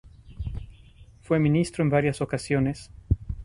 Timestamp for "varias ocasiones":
1.91-2.89